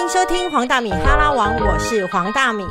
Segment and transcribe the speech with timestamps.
[0.00, 2.64] 迎收听黄大米哈拉王，我是黄大米。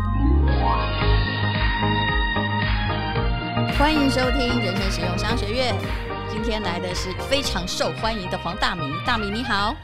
[3.77, 5.75] 欢迎收听人生实用商学院。
[6.31, 9.75] 今天来的是非常受欢迎的黄大米，大米你好。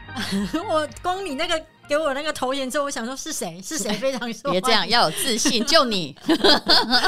[0.68, 3.60] 我光你那个给我那个头衔之后，我想说是谁？
[3.62, 3.92] 是谁？
[3.98, 6.16] 非常说别这样，要有自信， 就你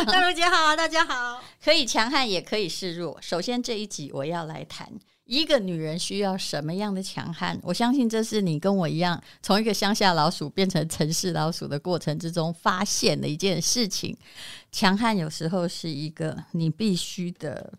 [0.07, 1.43] 大如姐好，大家好。
[1.63, 3.17] 可以强悍，也可以示弱。
[3.23, 4.93] 首先这一集我要来谈
[5.25, 7.59] 一个女人需要什么样的强悍。
[7.63, 14.15] 我相信这是你跟我一样，从一个乡下老鼠变成城市老鼠的过程之中发现的一件事情。
[14.71, 17.73] 强悍有时候是一个你必须的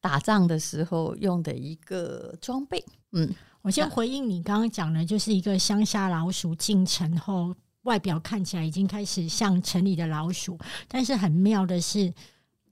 [0.00, 2.84] 打仗的时候用的一个装备。
[3.12, 12.12] 嗯，我先回应你刚刚讲的，就是一个乡下老鼠进城后，外表看起来已经开始像城里的老鼠，但是很妙的是，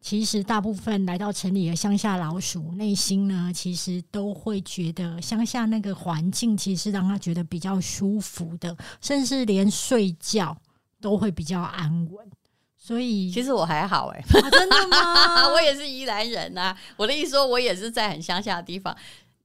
[0.01, 10.57] 其实大部分来到城里的乡下老鼠，内心呢，其实都会觉得乡下那个环境其实让他觉得比较舒服的，甚至连睡觉
[11.01, 12.27] 都会比较安稳。
[12.79, 15.49] 所以其实我还好哎、啊真的吗？
[15.53, 18.97] 我也是宜兰人呐、我的意思说，我也是在很乡下的地方，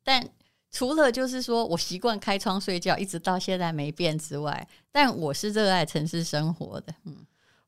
[0.03, 0.23] 但
[0.71, 6.93] 除了就是说我习惯开窗睡觉，一直到现在没变之外，但我是热爱城市生活的。
[7.03, 7.15] 嗯，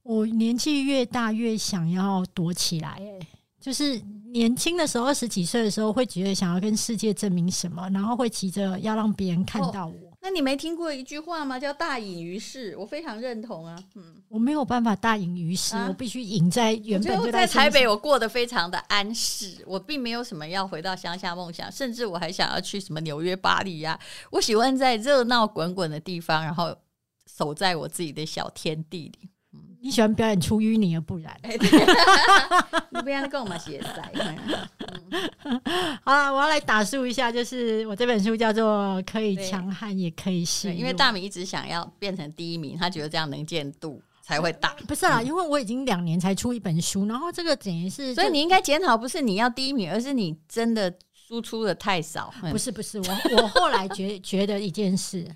[0.04, 3.28] 我年纪越大越想要躲起来、哎，
[3.60, 4.00] 就是
[4.32, 10.13] 年轻的时候，二十几岁的时候，会觉得想要跟世界证明什么，然后会急着要让别人看到我。
[10.24, 11.60] 那你没听过一句话吗？
[11.60, 13.78] 叫“大隐于市”，我非常认同啊。
[13.96, 17.70] 嗯，我没有办法大隐于市，啊我必须隐在原本就就在台。
[17.70, 24.00] 北，我过得非常的安适，我并没有什么要回到乡下梦想，甚至我还想要去什么纽约、巴黎呀、
[24.32, 26.74] 我喜欢在热闹滚滚的地方，然后
[27.30, 29.30] 守在我自己的小天地里。
[29.84, 31.38] 你喜欢表演出淤泥而不染。
[32.90, 34.14] 你不要跟我们写塞。
[36.06, 38.64] 好了，我要来打书一下，就是我这本书叫做
[39.12, 44.74] 《可以对强悍也可以示，弱》，因为大米一直想要变成第一名，他觉得这样能见度才会大。
[44.88, 50.94] 不是啦，因为我已经两年才出一本书，然后这个等于是所以你应该检讨，不是你要第一名，而是你真的
[51.28, 52.34] 输出的太少。
[52.42, 53.06] 嗯不是不是，我
[53.36, 55.28] 我后来觉觉得一件事，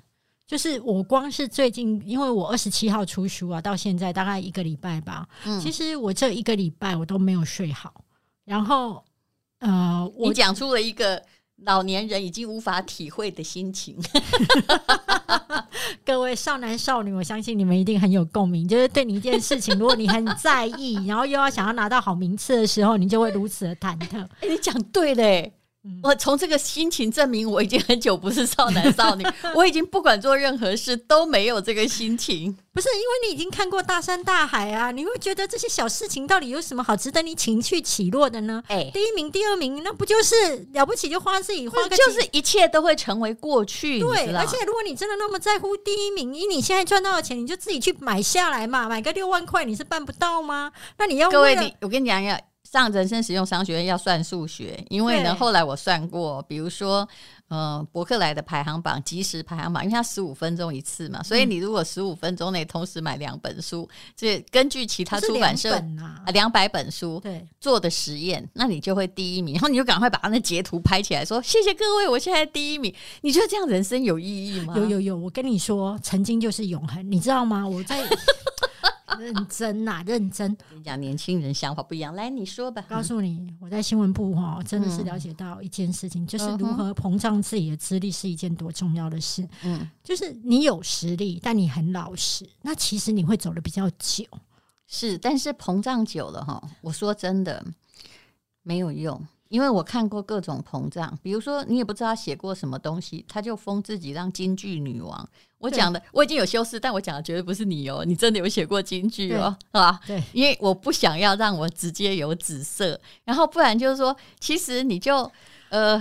[0.47, 5.27] 就是我光是最近，因为我二十七号出书啊，到现在大概一个礼拜吧。
[5.43, 7.93] 嗯其实我这一个礼拜我都没有睡好，
[8.45, 9.03] 然后
[9.59, 11.21] 呃，我你讲出了一个
[11.57, 13.97] 老年人已经无法体会的心情。
[16.05, 24.25] 各位少男少女，我相信你们一定很有共鸣，就是对你一件事情，如果你很在意，然后又要想要拿到好名次的时候，你就会如此的忐忑。
[24.39, 25.51] 哎、你讲对嘞。
[25.83, 29.23] 嗯我从这个心情证明，我已经很久不是少男少女，
[29.55, 32.55] 我已经不管做任何事都没有这个心情。
[32.73, 38.61] 不是因为你已经看过大山大海啊，你会觉得这些小事情到底有什么好值得你情绪起落的呢？
[38.67, 50.71] 哎、第一名、第二名，那不就是了不起就花自己花个就是一切都会成为过去，对，而且如果你真的那么在乎第一名，以你现在赚到的钱，你就自己去买下来嘛，买个六万块，你是办不到吗？
[50.97, 52.39] 那你要各位，你我跟你讲，要
[52.69, 57.07] 上人生实用商学院要算数学，因为呢，后来我算过，比如说，
[57.47, 72.93] 呃，伯克莱的排行榜、即时排行榜，因为它十五分钟一次嘛，所以嗯你如果十五分钟内同时买两本书，这根据其他出版社啊两百本书对，做的实验，那你就会第一名，然后你就赶快把那截图拍起来，说谢谢各位，我现在第一名。
[73.21, 74.73] 你觉得这样人生有意义吗？
[74.75, 77.65] 有有有，我跟你说，曾经就是永恒，你知道吗？
[77.65, 78.05] 我在
[79.19, 82.13] 认真呐、 认真跟你讲，年轻人想法不一样。
[82.15, 82.83] 来，你说吧。
[82.87, 89.47] 告诉你，我在新闻部哈，真的是了解到一件事情，就是如何膨胀自己的资历是一件多重要的事。
[89.63, 94.25] 嗯，就是你有实力，但你很老实，那其实你会走的比较久。
[94.87, 97.65] 是，但是膨胀久了哈，我说真的
[98.63, 105.27] 没有用，因为我看过各种膨胀，比如说你也不知道他写过什么东西，他就封自己让京剧女王。
[105.59, 109.99] 我讲的我已经有修饰，但我讲的绝对不是你哦，你真的有写过京剧哦，是吧？
[110.05, 115.29] 对，因为我不想要让我直接有紫色，然后不然就是说，其实你就
[115.69, 115.97] 呃，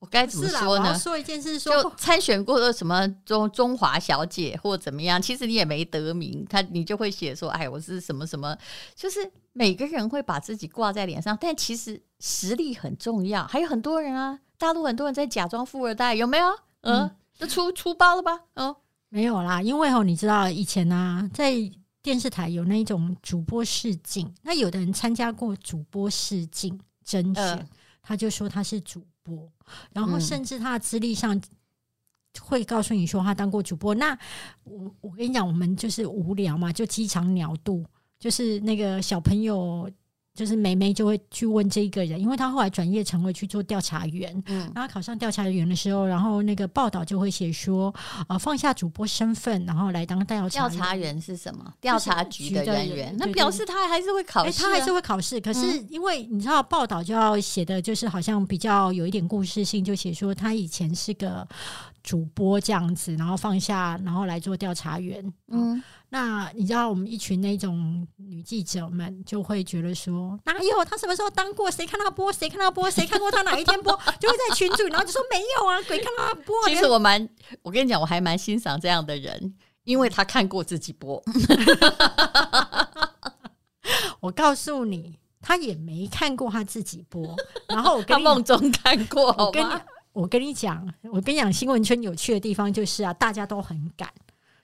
[0.00, 0.98] 我该怎么，说呢？
[0.98, 8.56] 说一件事就说，参选过的什么中中华小姐或怎么样，其实你也没得名，他你就会写说，哎，我是什么什么，
[8.96, 13.46] 就是每个人会把自己挂在脸上，但其实实力很重要。
[13.46, 16.46] 还有很多人啊，大陆很多人在假装富二代，有没有？
[16.82, 18.40] 嗯、嗯都出出包了吧？
[18.54, 18.74] 嗯，
[19.08, 21.54] 没有啦，因为哦，你知道以前啊，在
[22.02, 27.68] 电视台有那种主播试镜，那有的人参加过主播试镜甄选，呃
[28.02, 29.50] 他就说他是主播，
[29.92, 31.38] 然后嗯甚至他的资历上
[32.40, 33.94] 会告诉你说他当过主播。
[33.94, 34.18] 那
[34.64, 37.84] 我我跟你讲，我们就是无聊嘛，就鸡肠鸟肚，
[38.18, 39.90] 就是那个小朋友
[40.38, 44.40] 就是梅梅就会去问这一个人，因为他后来转业成为去做调查员。
[44.46, 47.92] 嗯，然后考上调查员的时候，然后那个报道就会写说，
[48.28, 51.74] 呃，放下主播身份，然后来当调查调查员是什么？
[51.80, 61.44] 调查局的人员，那表示他还是会考哎，试啊，他还是会考试，可是因为你知道报道就要写的就是好像比较有一点故事性，就写说他以前是个
[62.02, 65.24] 主播这样子，然后放下，然后来做调查员。
[65.48, 71.70] 嗯，嗯，那你知道我们一群那种女记者们就会觉得说，哪有他什么时候当过？
[71.70, 72.32] 谁看他播？
[72.32, 72.90] 谁看他播？
[72.90, 73.92] 谁看过他哪一天播？
[74.18, 76.54] 就会在群组，然后就说没有啊，鬼看他播。
[76.66, 77.28] 其实我蛮，
[77.62, 79.54] 我跟你讲，我还蛮欣赏这样的人，
[79.84, 81.22] 因为他看过自己播，
[84.20, 87.36] 我告诉你，他也没看过他自己播。
[87.68, 89.82] 然后我跟梦中看过，我跟你好吗？
[90.12, 94.08] 我跟你讲，我跟你讲，新闻圈有趣的地方就是啊，大家都很赶。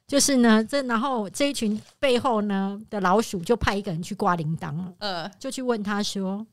[0.06, 6.46] 就是呢，这然后这一群背后呢的老鼠就派一个人去挂铃铛了，呃，就去问他说：“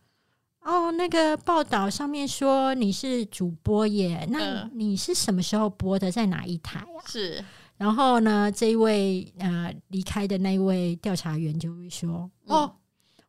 [0.64, 7.04] 哦，那个报道上面说你是主播耶，那嗯你是什么时候播的，在哪一台啊？
[7.06, 7.44] 是，？”
[7.76, 12.56] 然后呢，这一位呃离开的那一位调查员就会说：“嗯。
[12.56, 12.76] 哦，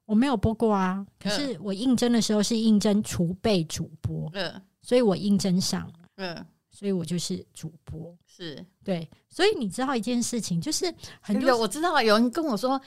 [0.04, 8.14] 我没有播过啊，可是我应征的时候是应征储备主播，嗯所以我应征上了。”嗯，所以我就是主播。
[8.26, 8.64] 是。
[8.84, 12.80] 对，所以你知道一件事情，就是很有多我知道有人跟我说，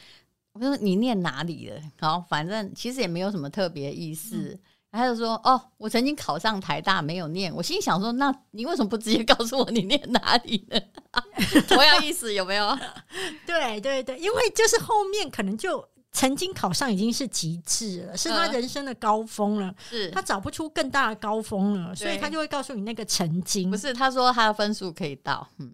[0.53, 1.81] 我说你念哪里的？
[1.99, 4.59] 好，反正其实也没有什么特别意思。
[4.91, 10.79] 他就说：“哦，我曾经考上台大，没有念。”我心里想说：“那你为什么不直接告诉我你念哪里呢？
[11.67, 12.79] 同样意思有没有？
[13.45, 23.75] 对对对，因为就是后面可能就曾经考上已经是极致了，是他嗯人生的高峰了，是他找不出更大的高峰了，所以他就会告诉你那个曾经不。
[23.75, 23.93] 是？
[23.93, 25.73] 他说他的分数可以到，嗯，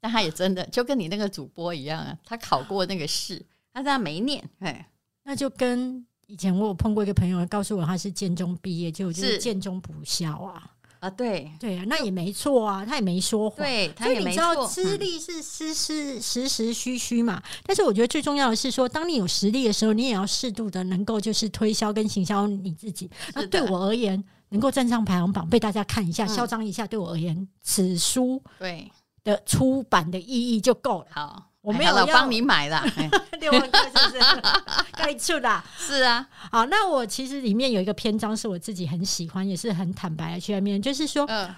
[0.00, 3.40] 但他也真的就跟你那个主播一样啊，他考过那个试，
[3.72, 4.90] 但是他没念，哎，
[5.22, 10.71] 那就跟以前我有碰过一个朋友，告诉我他是建中毕业，就就是是建中补校啊。
[11.02, 13.58] 啊，对对啊，那也没错啊，他也没说谎。
[13.58, 17.42] 对，他所以你知道也没错，嗯资历是实实实实虚虚嘛？
[17.66, 23.10] 但是我觉得最重要的是说，当你有实力的时候，你也要适度的能够就是推销跟行销你自己。
[23.34, 28.88] 那对我而言，能够站上排行榜被大家看一下、嗯嚣张一下，对我而言，此书对，
[29.24, 31.06] 的出版的意义就够了。
[31.10, 33.10] 好，我没有要哎好了帮你买啦， 哎
[33.40, 34.42] 六万块是不是？
[34.96, 35.64] 该你出啦。
[35.78, 41.54] 是啊，好，那我其实里面有一个篇章是我自己很喜欢，也是很坦白的去外面，就是说，嗯，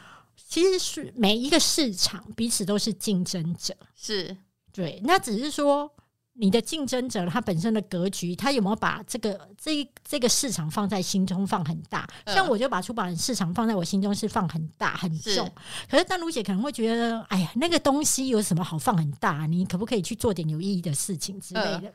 [0.48, 3.74] 其实是每一个市场彼此都是竞争者。
[3.96, 4.36] 是
[4.72, 5.90] 对，那只是说
[6.36, 12.08] 你的竞争者他本身的格局，他有没有把这个这一这个市场放在心中放很大？
[12.24, 15.48] 嗯像我就把出版市场放在我心中是放很大很重。
[15.88, 19.46] 可是丹如姐可能会觉得，哎呀，那个东西有什么好放很大？
[19.46, 21.94] 你可不可以去做点有意义的事情之类嗯的？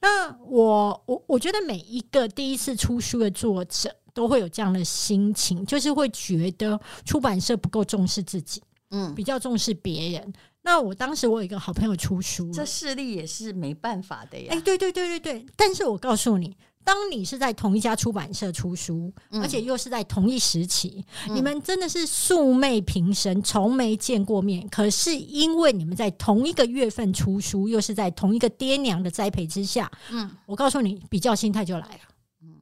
[0.00, 8.62] 那我我我觉得每一个第一次出书的作者都会有这样的心情，就是会觉得出版社不够重视自己。
[8.90, 10.32] 嗯，比较重视别人。
[10.62, 14.46] 那我当时我有一个好朋友出书，这势力也是没办法的呀。
[14.50, 15.46] 哎、对对对对对。
[15.56, 24.68] 但是我告诉你，当你是在同一家出版社出书，嗯而且又是在同一时期，嗯你们真的是素昧平生，从没见过面。
[24.68, 32.00] 可是因为你们在同一个月份出书，又是在同一个爹娘的栽培之下，嗯我告诉你，比较心态就来了。
[32.42, 32.54] 嗯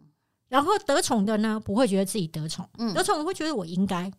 [0.49, 4.11] 然后得宠的呢，不会觉得自己得宠，嗯得宠的会觉得我应该；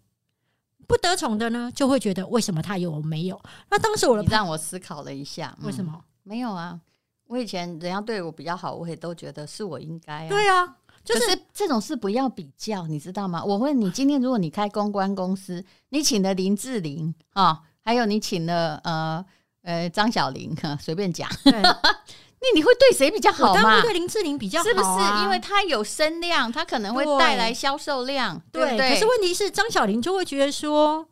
[0.87, 3.41] 不得宠的呢，就会觉得为什么他有我没有？
[3.69, 5.83] 那当时我的让我思考了一下，嗯为什？
[5.83, 6.03] 么？
[6.23, 6.79] 没有啊，
[7.27, 10.29] 我以前人家对我比较好，我也都觉得是我应该啊。
[10.29, 13.43] 对啊，就是是这种事不要比较，你知道吗？
[13.43, 19.25] 我问你，今天如果你开公关公司，你请了林志玲啊、还有你请了呃
[19.63, 21.53] 呃张小玲，哈随便讲，对，
[22.41, 23.81] 那你会对谁比较好嘛我当然？
[23.83, 25.23] 对林志玲比较好、啊，是不是？
[25.23, 28.89] 因为她有声量，她可能会带来销售量，对对不对？
[28.89, 31.05] 可是问题是张小玲就会觉得说，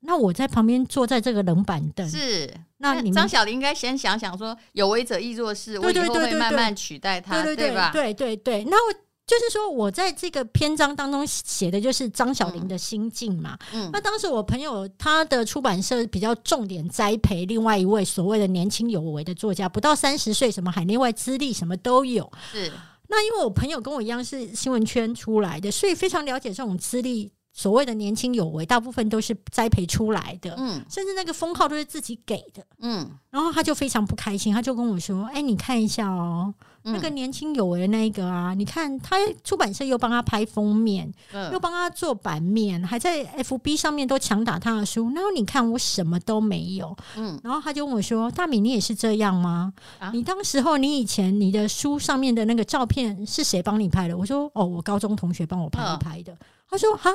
[0.00, 2.50] 那我在旁边坐在这个冷板凳，是。
[2.78, 7.90] 那张小玲应该先想想说，有为者亦若是，我以后对对对对对会慢慢取代她，对对吧？
[7.92, 8.64] 对对对。
[8.64, 13.56] 那我就是说，我在这个篇章当中写的就是张小玲的心境嘛。
[13.72, 22.30] 嗯那当时我朋友他的出版社比较重点栽培另外一位所谓的年轻有为的作家，不到三十岁，什么海内外资历什么都有。
[22.50, 22.70] 是
[23.08, 32.64] 那因为我朋友跟我一样是新闻圈出来的，所以非常了解这种资历所谓的年轻有为，大部分都是栽培出来的，嗯甚至那个封号都是自己给的。
[32.80, 36.52] 嗯，然后他就非常不开心，他就跟我说：“哎，你看一下哦，
[36.84, 45.12] 嗯那个年轻有为的那一个啊，你看他出版社又帮他拍封面，又嗯帮他做版面，还在 FB 上面都强打他的书。
[45.14, 46.96] 然后你看我什么都没有。
[47.16, 49.72] 嗯然后他就问我说：‘大米，你也是这样吗？
[49.98, 56.34] 啊你当时候你以前你的书上面的那个照片是谁帮你拍的？’我说：‘哦，我高中同学帮我拍的。
[56.68, 57.10] 他说：‘哈，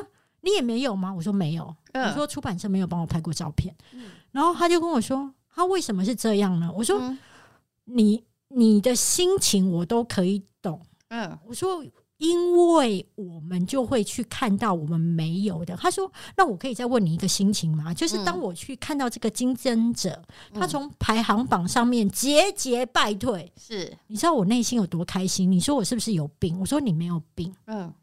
[0.48, 3.76] 你也没有吗？’我说：‘没有。’我嗯说：‘出版社没有帮我拍过照片。’
[4.32, 7.18] 然后他就跟我说：‘他为什么是这样呢？’我说：‘嗯
[7.86, 11.84] 你你的心情我都可以懂。’嗯我说，
[12.18, 15.76] 因为我们就会去看到我们没有的。
[15.78, 17.94] 他说，那我可以再问你一个心情吗？
[17.94, 20.22] 就是当嗯我去看到这个竞争者，
[20.54, 25.50] 他嗯从排行榜上面节节败退，是你知道我内心有多开心？
[25.50, 26.60] 你说我是不是有病？
[26.60, 27.94] 我说你没有病，嗯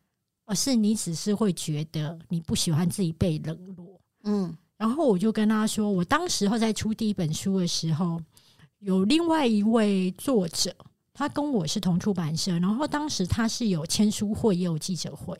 [0.44, 4.00] 而是你只是会觉得你不喜欢自己被冷落。
[4.24, 8.20] 嗯然后我就跟他说，我当时候在出第一本书的时候，
[8.80, 10.74] 有另外一位作者，
[11.12, 15.38] 他跟我是同出版社，然后当时他是有签书会，也有记者会，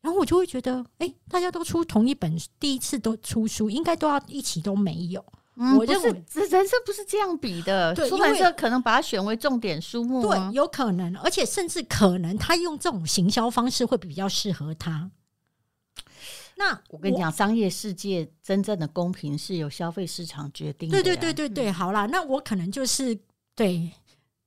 [0.00, 5.24] 然后我就会觉得，哎、大家都出同一本，第一次都出书，应该都要一起都没有。
[5.54, 15.10] 我认为这人生不是这样比的，对出版社可能把它选为重点书目啊对，有可能，而且甚至可能他用这种行销方式会比较适合他。
[16.54, 21.16] 那我跟你，讲，商业世界真正的公平是由消费市场决定的对。
[21.16, 23.18] 对对对对，好啦，那我可能就是
[23.54, 23.90] 对，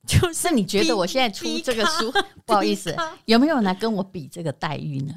[0.06, 2.12] 就是是你觉得我现在出这个书，
[2.46, 2.94] 不好意思，
[3.26, 5.14] 有没有人来跟我比这个待遇呢？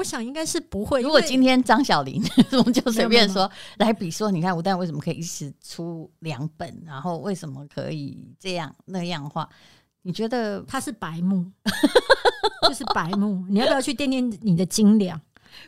[0.00, 1.02] 我想应该是不会。
[1.02, 9.46] 如果今天张小玲， 我们就随便说来比说，你看吴丹为什么可以一时出两本，然后为什么可以这样那样画？
[10.02, 11.44] 你觉得他是白目，
[12.66, 13.44] 就是白目。
[13.50, 15.20] 你要不要去掂掂你的斤两？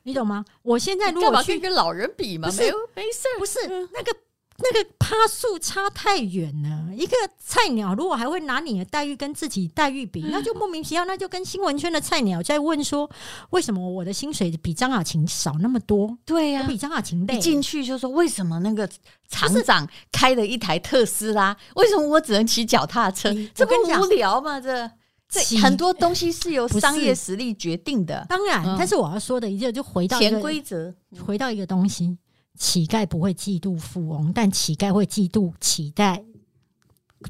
[0.04, 0.42] 你懂吗？
[0.62, 2.48] 我现在如干果去跟老人比嘛？
[2.56, 3.58] 没有没事儿，不是
[3.92, 4.16] 那个
[4.58, 6.94] 那个趴数差太远了。
[6.94, 13.10] 一个菜鸟如果还会拿你的待遇跟自己待遇比，那就莫名其妙，那就跟新闻圈的菜鸟在问说，
[13.50, 16.16] 为什么我的薪水比张雅琴少那么多？
[16.24, 17.40] 对呀、我比张雅琴累一。
[17.40, 18.88] 进去就说为什么那个
[19.28, 23.50] 厂长开了一台特斯拉，为什么我只能骑脚踏车你？
[23.54, 24.60] 这不无聊吗？
[24.60, 24.90] 这
[25.28, 30.94] 这很多东西是由商业实力决定的，当然，嗯但是我要说的一个就回到一潜个规则。
[31.26, 32.16] 回到一个东西，
[32.58, 36.22] 乞丐不会嫉妒富翁，但乞丐会嫉妒乞丐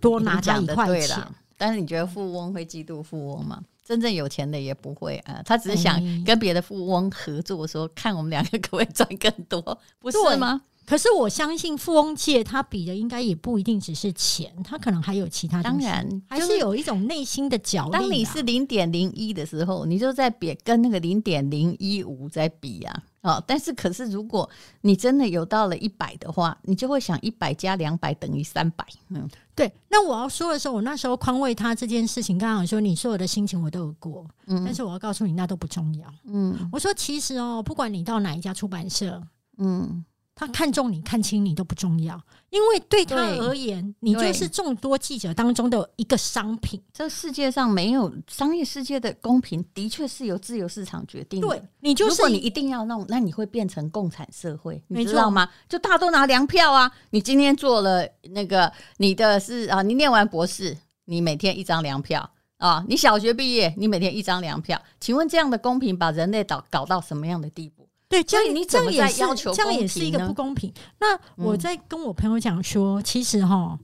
[0.00, 1.18] 多拿他一你讲的块钱。
[1.56, 3.62] 但是你觉得富翁会嫉妒富翁吗？
[3.84, 10.62] 真正有钱的也不会啊，他只是想哎跟别的富翁合作，说看我们两个可不可以赚更多，不是吗？
[10.84, 18.00] 可是我相信富翁界他比的应该也不一定只是钱，他可能还有其他当然，还就是有一种内心的角力啊。
[18.00, 23.02] 当你是零点零一的时候，你就在比跟那个零点零一五在比啊。
[23.22, 24.48] 哦，但是可是如果
[24.82, 28.84] 你真的有到了一百的话，你就会想一百加两百等于三百。
[29.08, 29.72] 嗯，对。
[29.88, 36.12] 那我要说的时候，我那时候宽慰他这件事情，刚刚说你所有的心情我都有过，嗯但是我要告诉你，那都不重要。
[36.24, 39.22] 嗯我说其实哦，不管你到哪一家出版社，
[39.58, 42.20] 嗯，他看中你、看清你都不重要，
[42.50, 46.82] 因为对他而言，你就是众多记者当中的一个商品。
[46.92, 51.46] 这世界上没有商业世界的公平，的确是由自由市场决定的。
[51.46, 55.48] 对你就是如果你一定要弄，那你会变成共产社会，你知道吗？
[55.68, 56.90] 就大家都拿粮票啊！
[57.10, 64.80] 你今天做了那个，你的是啊，你念完博士，你每天一张粮票啊；你小学毕业，你每天一张粮票。
[64.98, 67.81] 请问这样的公平把人类搞搞到什么样的地步？
[68.12, 70.70] 对，这样你这样也要求这样也是一个不公平。
[71.00, 73.78] 那我嗯在跟我朋友讲说，其实哈，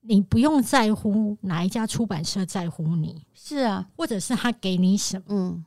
[0.00, 5.24] 你不用在乎哪一家出版社在乎你，是啊，或者是他给你什么。
[5.28, 5.64] 嗯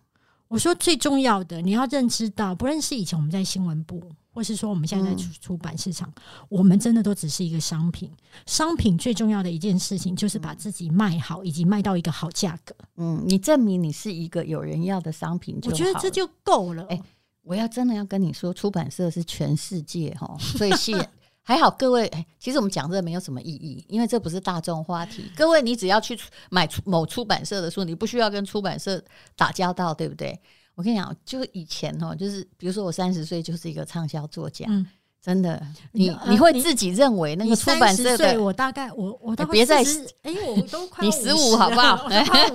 [0.49, 6.11] 我说最重要的，你要认知到，不论是以前我们在新闻部，或是说我们现在在嗯出出版市场，
[6.49, 8.11] 我们真的都只是一个商品。
[8.47, 12.73] 商品最重要的一件事情，就是把自己卖好，以及卖到一个好价格。
[12.97, 16.83] 嗯，你证明你是一个有人要的商品就我，觉得这就够了。
[16.89, 16.99] 哎
[17.43, 21.03] 我要真的要跟你说，出版社是全世界哈最吸引。
[21.41, 25.31] 还好各位，哎，其实我们讲这个没有什么意义，因为这不是大众话题。
[25.35, 29.03] 各位，你只要去出买出某出版社的书，你不需要跟出版社
[29.35, 30.39] 打交道，对不对？
[30.75, 34.85] 我跟你讲，就以前哦，就是比如说我三十岁就是一个畅销作家，嗯，
[35.19, 35.59] 真的，
[35.91, 39.83] 你呃你会自己认为那个出版社的岁我大概我我都别再
[40.21, 42.07] 哎，我都快你十五好不好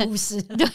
[0.06, 0.40] 五十。
[0.54, 0.66] 对，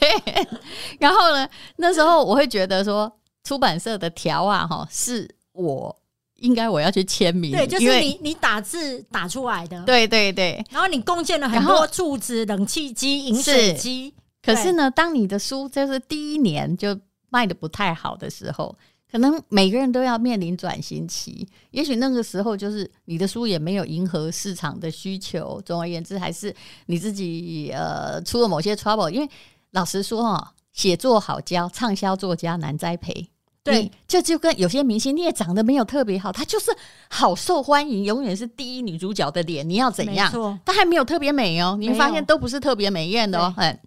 [0.99, 3.09] 然后呢，那时候我会觉得说，
[3.43, 5.95] 出版社的条啊，哈，是我
[6.35, 10.63] 应该我要去签名，对，就是你你打字打出来的，，对对对。
[10.69, 16.97] 然后你贡献了很多柱子、冷气机、饮水机，可是呢，当你的书就是第一年就
[17.29, 18.73] 卖的不太好的时候，
[19.11, 25.61] 可能每个人都要面临转型期，也许那个时候就是你的书也没有迎合市场的需求。
[25.65, 26.55] 总而言之，还是
[26.85, 29.09] 你自己呃出了某些 trouble。
[29.09, 29.29] 因为
[29.71, 33.29] 老实说哈，写作好教，畅销作家难栽培。
[33.63, 36.71] 对，这就跟有些明星你也长得没有特别好，她就是
[37.09, 39.67] 好受欢迎，永远是第一女主角的脸。
[39.67, 40.31] 你要怎样？
[40.65, 43.53] 她还没有特别美哦，你会发现都不是特别美艳的哦。
[43.57, 43.79] 嗯，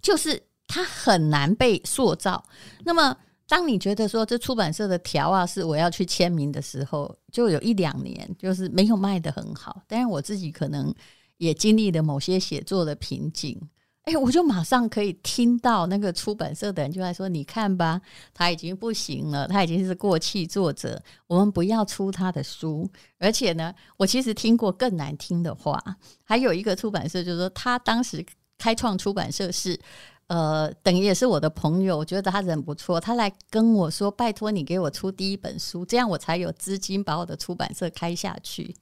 [0.00, 2.44] 就是她很难被塑造。
[2.84, 3.16] 那么。
[3.46, 9.82] 当你觉得说这出版社的条啊是我要去签名的时候，就有一两年就是没有卖的很好。
[9.86, 10.92] 但是我自己可能
[11.36, 13.60] 也经历了某些写作的瓶颈，
[14.04, 18.00] 哎，我就马上可以听到那个出版社的人就在说：“你看吧，
[18.32, 25.82] 他已经不行了，他已经是过气作者，我们不要出他的书。”而且呢，我其实听过更难听的话，
[26.22, 28.24] 还有一个出版社就是说他当时
[28.58, 29.78] 开创出版社是。
[30.26, 38.74] 呃，等于也是我的朋友，我觉得他人不错，他来跟我说：“拜托你给我出第一本书，这样我才有资金把我的出版社开下去。”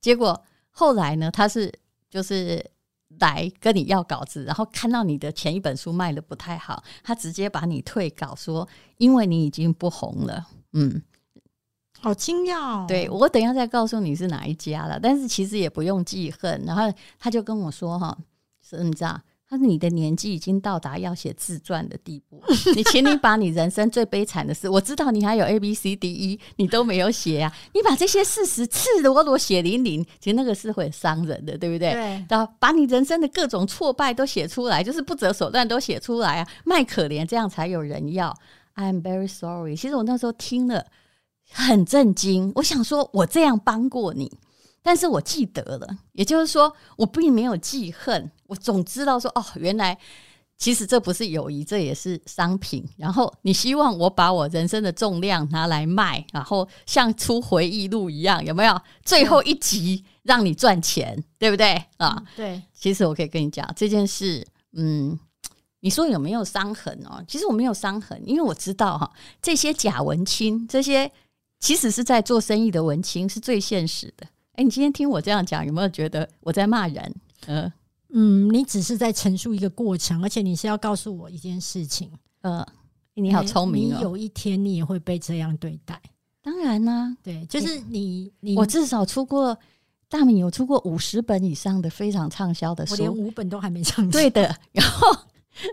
[0.00, 1.70] 结果后来呢，他是
[2.08, 2.64] 就是
[3.20, 10.46] 来跟你要稿子，然后看到你的前一本书卖的不太好，他直接把你退稿，说因为你已经不红了。
[10.72, 11.02] 嗯，
[12.00, 12.86] 好惊讶。
[12.86, 16.64] 对我等一下再告诉你是哪一家了，但是其实也不用记恨。
[16.64, 16.82] 然后
[17.18, 18.16] 他就跟我说：“哈，
[18.62, 19.20] 是你知道。”
[19.50, 22.38] 他说：“你的年纪已经到达要写自传的地步，
[22.76, 27.50] 你请你把你人生最悲惨的事，我知道你还有 A B C D E，你都没有写啊！
[27.72, 31.92] 你把这些事实赤裸裸血淋淋，其实那个是会伤人的，对不对？
[31.92, 38.36] 对，然后把你人生的各种挫败都写出来，就是不择手段都写出来啊，卖可怜，这样才有人要。
[38.76, 39.74] I'm very sorry。
[39.74, 40.84] 其实我那时候听了
[41.50, 44.30] 很震惊，我想说，我这样帮过你。”
[44.82, 49.98] 但是我记得了，也就是说，我并没有记恨，我总知道说，哦，原来
[50.56, 52.84] 其实这不是友谊，这也是商品。
[52.96, 58.80] 然后你希望我把我人生的重量拿来卖，然后像出回忆录一样，有没有？
[59.04, 62.22] 最后一集让你赚钱，对不对啊？
[62.34, 62.62] 对。
[62.72, 65.18] 其实我可以跟你讲这件事，嗯，
[65.80, 67.22] 你说有没有伤痕哦？
[67.28, 69.10] 其实我没有伤痕，因为我知道哈，
[69.42, 71.10] 这些假文青，这些
[71.60, 74.26] 其实是在做生意的文青，是最现实的。
[74.58, 77.14] 哎，你今天听我这样讲，有没有觉得我在骂人？
[77.46, 77.72] 嗯
[78.08, 82.10] 嗯，你只是在陈述一个过程，而且你是要告诉我一件事情。
[82.40, 82.66] 呃，
[83.14, 83.96] 你好聪明哦！
[83.96, 86.00] 你有一天你也会被这样对待。
[86.42, 89.56] 当然啦，对，就是你你我至少出过
[90.08, 94.10] 大米，有出过五十本以上的非常畅销的书，我连五本都还没上。
[94.10, 94.42] 对的，
[94.72, 95.16] 然后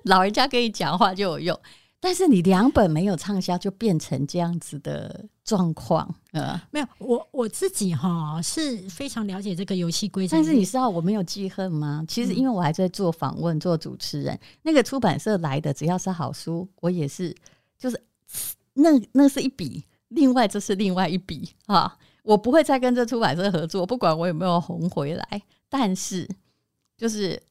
[0.03, 1.59] 老人家跟你讲话就有用。
[2.05, 10.37] 但是你两本没有畅销，就变成这样子的状况，呃，没有，我我自己哈是非常了解这个游戏规则。
[10.37, 12.05] 但是你知道我没有记恨吗？
[12.07, 17.35] 其实因为我还在做访问、做主持人，那个出版社来的只要是好书，我也是，
[17.75, 17.99] 就是
[18.75, 25.41] 那那是一笔，另外这是另外一笔啊，我不会再跟这出版社合作，不管我有没有红回来。
[25.67, 26.29] 但是
[26.95, 27.41] 就是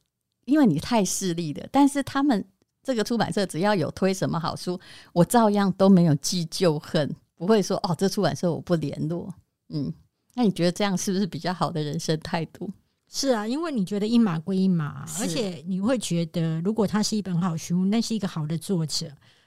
[0.45, 2.45] 因为你太势利了，但是他们。
[2.85, 4.79] 这个出版社只要有推什么好书，
[5.15, 9.33] 我照样都没有记旧恨，不会说哦，这出版社我不联络。
[9.71, 9.93] 嗯，
[10.35, 12.71] 那你觉得这样是不是比较好的人生态度？
[13.11, 19.07] 是啊，因为你觉得一码归一码，而且你会觉得，如果它是一本好书，那是一个好的作者，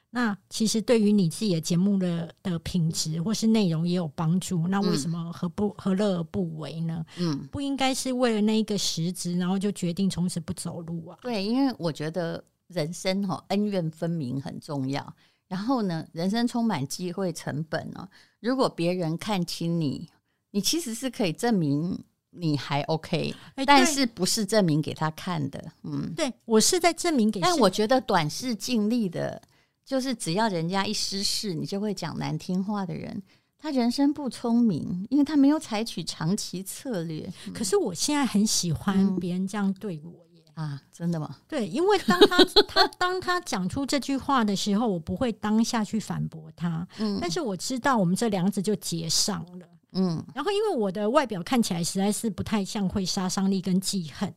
[0.10, 4.68] 那其实对于你自己的节目的的品质或是内容也有帮助。
[4.68, 7.06] 那为什么何不何乐而不为呢？
[7.18, 11.18] 嗯，不应该是为了那一个实质，然后就决定从此不走路啊？
[11.22, 12.44] 对，因为我觉得。
[12.68, 15.16] 人生哈恩怨分明很重要，
[15.48, 18.08] 然后呢，人生充满机会成本哦。
[18.40, 20.10] 如果别人看清你，
[20.52, 21.98] 你其实是可以证明
[22.32, 23.34] 你还 OK，
[23.66, 25.64] 但是不是证明给他看的。
[25.84, 27.40] 嗯，对我是在证明给。
[27.40, 29.42] 但我觉得短视尽力的，
[29.86, 33.24] 就是只要人家一失势，你就会讲难听话的人，
[33.58, 37.32] 他人生不聪明，因为他没有采取长期策略。
[37.54, 40.27] 可是我现在很喜欢别人这样对我。
[40.58, 41.38] 啊，真的吗？
[41.48, 54.34] 对，因为当他 他当他讲出这句话的时候，我不会当下去反驳他，嗯，但是我知道我们这梁子就结上了，嗯，然后因为我的外表看起来实在是不太像会杀伤力跟记恨，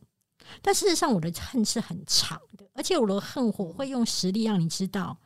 [0.61, 5.17] 但事实上我的恨是很长的，而且我的恨火会用实力让你知道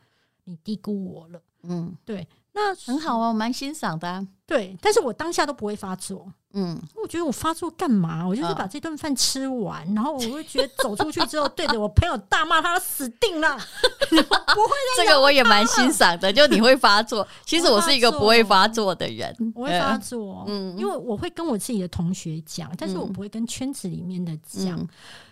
[0.45, 6.33] 你低估我了，嗯，对，那很好啊，我蛮欣赏的，对，但是我当下都不会发作。
[6.55, 8.27] 嗯，我觉得我发作干嘛？
[8.27, 13.57] 我就是把这顿饭吃完，然后我会觉得走出去之后，对着我朋友大骂他死定了，
[14.09, 16.33] 不会这个我也蛮欣赏的。
[16.33, 24.89] 就你会发作， 其实我是一个不会发作的人，我会发作，嗯，因为我会跟我自己的同学讲，但是我不会跟圈子里面的讲。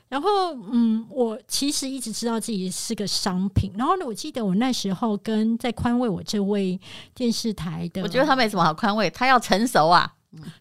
[0.09, 0.29] 然后，
[0.71, 3.73] 嗯，我其实一直知道自己是个商品。
[3.79, 6.79] 然后呢，我记得我那时候跟在宽慰我这位
[7.15, 10.13] 电视台的，我觉得他没什么好宽慰，他要成熟啊。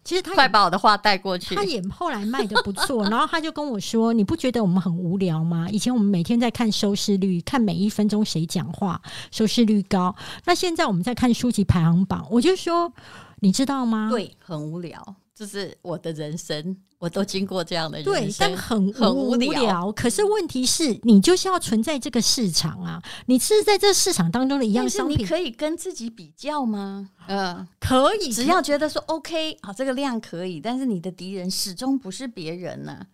[0.04, 1.54] 其实他快把我的话带过去。
[1.54, 5.66] 他也后来卖的不错， 然后他就跟我说：“你不觉得我们很无聊吗？
[5.70, 10.14] 以前我们每天在看收视率，看每一分钟谁讲话，收视率高。
[10.44, 12.92] 那现在我们在看书籍排行榜，我就说，
[13.40, 14.08] 你知道吗？
[14.10, 15.16] 对，很无聊。
[15.34, 19.90] 这是我的人生。”我都经过这样的对，但很很无聊。
[19.90, 23.02] 可是问题是你就是要存在这个市场啊！
[23.26, 27.10] 你是在这市场当中的一样商品，可以跟自己比较吗？
[27.26, 28.30] 嗯，可以。
[28.32, 33.04] 只要觉得说 OK 好，这个量可以，但是你的敌人始终不是别人呢。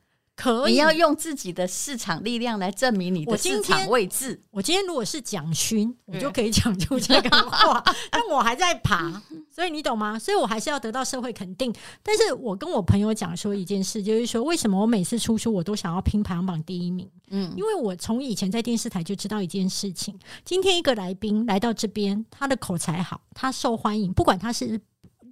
[0.40, 4.40] 可以，你要用自己的市场力量来证明你的市场位置。
[4.52, 9.20] 我今天如果是蒋勋，我就可以讲出这个话， 但我还在爬，
[9.50, 10.16] 所以你懂吗？
[10.16, 11.74] 所以我还是要得到社会肯定。
[12.04, 17.10] 但是我跟我朋友讲说一件事，就是说为什么我每次出书我都想要拼排行榜第一名？
[17.30, 24.80] 嗯，因为我从以前在电视台就知道一件事情：今天一个来宾来到这边，他的口才好，他受欢迎，不管他是。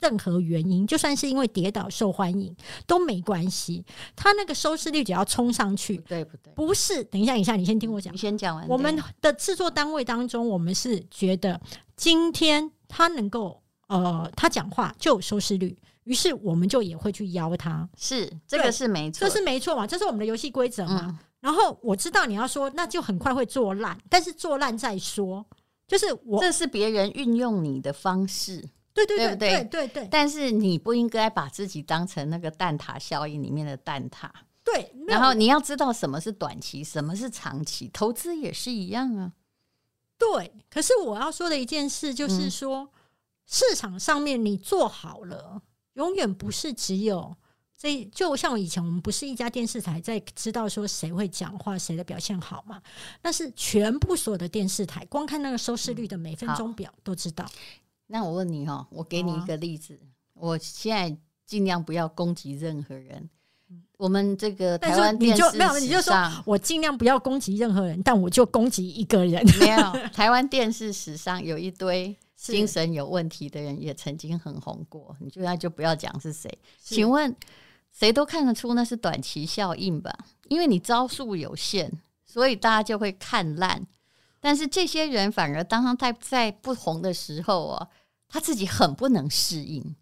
[0.00, 2.54] 任何原因，就算是因为跌倒受欢迎
[2.86, 3.84] 都没关系。
[4.14, 6.52] 他那个收视率只要冲上去，对不对？
[6.54, 8.12] 不是，等一下，等一下，你先听我讲。
[8.12, 8.66] 你先讲完。
[8.68, 11.60] 我们的制作单位当中，我们是觉得
[11.96, 17.88] 今天他能够呃，他讲话就有收视率，于是我们就也会去邀他。
[17.96, 19.86] 是，这个是没错，这是没错嘛？
[19.86, 21.18] 这是我们的游戏规则嘛？
[21.40, 25.46] 然后我知道你要说，那就很快会做烂，但是做烂再说。
[25.86, 28.64] 就是我，这是别人运用你的方式。
[29.04, 34.28] 对对对对对对，但是你不应该把自己当成那个蛋挞效应里面的蛋挞。
[34.64, 39.32] 对，然后你要知道什么是短期，什么是长期，投资也是一样啊。
[40.18, 42.90] 对，可是我要说的一件事就是说，
[43.46, 47.36] 市场上面你做好了，永远不是只有
[47.78, 48.04] 这。
[48.06, 52.82] 就像以前我们不是一家电视台在知道说谁会讲话，谁的表现好嘛？
[53.22, 57.46] 那是全部所有的电视台，光看那个收视率的每分钟表都知道。
[58.06, 59.98] 那我问你哈，我给你一个例子。
[60.34, 63.28] 我现在尽量不要攻击任何人。
[63.98, 66.14] 我们这个台湾电视没有，你就说
[66.44, 69.42] 我尽量不要攻击任何人，但我就攻击一个人。
[69.58, 75.16] 没有， 台湾电视史上有一堆精神有问题的人，也曾经很红过。
[75.18, 76.50] 你就那就不要讲是谁。
[76.78, 77.34] 请问
[77.90, 80.14] 谁都看得出那是短期效应吧？
[80.48, 81.90] 因为你招数有限，
[82.26, 83.84] 所以大家就会看烂。
[84.46, 87.88] 但是这些人反而当他在在不红的时候啊，
[88.28, 89.96] 他自己很不能适应，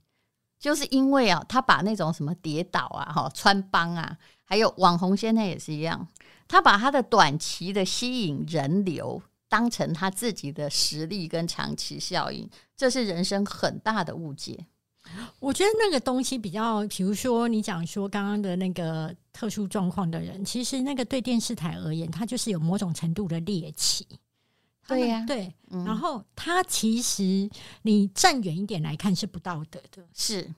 [0.59, 6.07] 就是因为啊，他把那种什么跌倒啊、哈穿帮啊，还有网红现在也是一样，
[6.46, 14.66] 他把他的短期的吸引人流当成他自己的实力跟长期效应，这是人生很大的误解。
[15.40, 24.07] 我觉得那个东西比较，比如说你讲说刚刚的那个特殊状况的人，其实那个对电视台而言，他就是有某种程度的猎奇。
[24.87, 25.53] 对呀，对，
[25.85, 27.49] 然后他其实
[27.83, 30.53] 你站远一点来看是不道德的，是。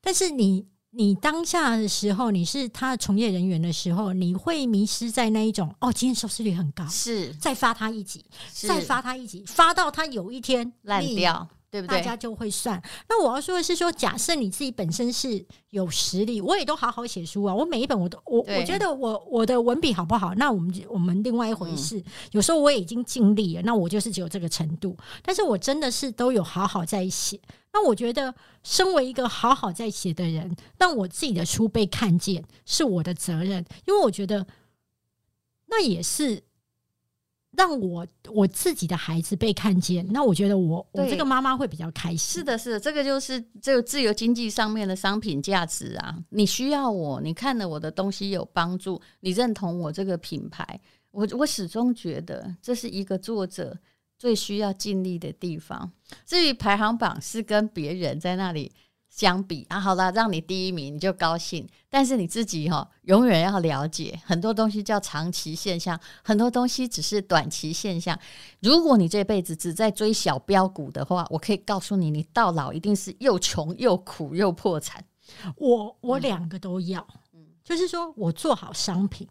[0.00, 11.48] 但是你你当下的时候，你是他的从业人员的时候，你会迷失在那一种哦，今天收视率很高，是，再发他一集，再发他一集，发到他有一天烂掉。
[11.72, 11.96] 对不对？
[11.96, 12.80] 大家就会算。
[13.08, 17.54] 那我要说的是，说假设你自己本身是有实力，我也都好好写书啊。
[17.54, 20.34] 我每一本我都我我觉得我我的文笔好不好？
[20.34, 22.04] 那我们我们另外一回事。
[22.32, 24.94] 有时候我也已经尽力了，那我就是只有这个程度。
[25.22, 27.40] 但是我真的是都有好好在写。
[27.72, 34.46] 那我觉得，身为一个好好在写的人，让我自己的书被看见是我的责任，因为我觉得
[35.68, 36.42] 那也是。
[37.56, 42.40] 让我我自己的孩子被看见，那我觉得我我这个妈妈会比较开心。
[42.40, 46.16] 是的，是的，这个就是这个自由经济上面的商品价值啊！
[46.30, 53.78] 你需要我，你看了我的东西有帮助，你认同我这个品牌，我我始终觉得这是一个作者
[54.18, 55.92] 最需要尽力的地方。
[56.24, 58.72] 至于排行榜是跟别人在那里。
[59.14, 68.18] 相比啊，好了，让你第一名你就高兴，但是你自己哈，永远要了解很多东西叫长期现象，很多东西只是短期现象。
[68.60, 75.04] 如果你这辈子只在追小标股的话，我可以告诉你，你到老一定是又穷又苦又破产。
[75.56, 79.28] 我我两个都要，嗯，就是说我做好商品，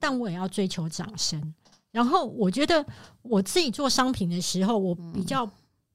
[0.00, 1.54] 但我也要追求掌声。
[1.90, 2.84] 然后我觉得
[3.20, 5.48] 我自己做商品的时候，我比较。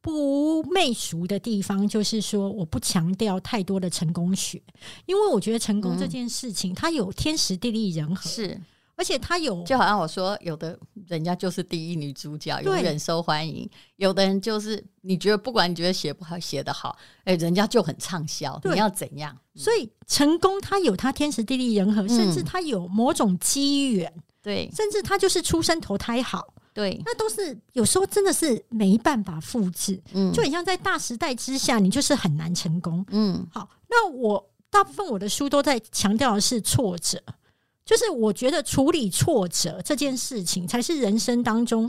[0.03, 4.61] 不媚俗的地方，就是说我不强调太多的成功学，
[5.05, 8.59] 因为我觉得成功这件事情，它有天时地利人和，是，
[8.97, 18.59] 而且它有就好像我说，有的人家就是第一女主角，永远受欢迎；有的人就是你觉得不管你觉得写不好写得好，哎，人家就很畅销。
[18.65, 19.33] 你要怎样？
[19.55, 26.53] 所以成功它有它天时地利人和，甚至它有某种机缘，对，甚至它就是出生投胎好。
[26.73, 33.45] 对，那都是有时候真的是没办法复制，嗯，就很像在大时代之下，你就是很难成功，嗯。
[33.51, 37.21] 好，那我大部分我的书都在强调的是挫折，
[37.85, 41.87] 就是我觉得处理挫折这件事情才是人生当中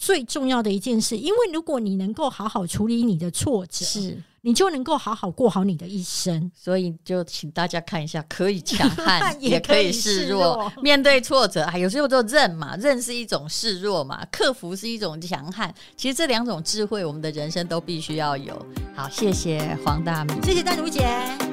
[0.00, 4.22] 最重要的一件事，因为如果你能够好好处理你的挫折，是。
[4.42, 10.72] 你就能够好好过好你的一生，所以就请大家看一下，可以强 悍，也可以示弱。
[10.82, 15.74] 面对挫折啊，有时候就认嘛，认是一种示弱嘛，克服是一种强悍。
[15.94, 18.64] 其实这两种智慧，我们的人生都必须要有。
[18.96, 21.49] 好，谢谢黄大米，谢谢丹如姐。